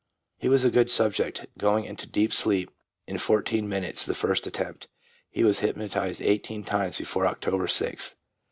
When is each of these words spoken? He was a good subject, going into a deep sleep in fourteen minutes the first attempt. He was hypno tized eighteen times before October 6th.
He 0.39 0.49
was 0.49 0.63
a 0.63 0.71
good 0.71 0.89
subject, 0.89 1.45
going 1.59 1.85
into 1.85 2.07
a 2.07 2.09
deep 2.09 2.33
sleep 2.33 2.71
in 3.05 3.19
fourteen 3.19 3.69
minutes 3.69 4.03
the 4.03 4.15
first 4.15 4.47
attempt. 4.47 4.87
He 5.29 5.43
was 5.43 5.59
hypno 5.59 5.89
tized 5.89 6.23
eighteen 6.25 6.63
times 6.63 6.97
before 6.97 7.27
October 7.27 7.67
6th. 7.67 8.15